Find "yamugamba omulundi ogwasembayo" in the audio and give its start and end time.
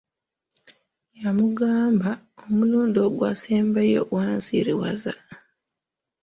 1.21-4.01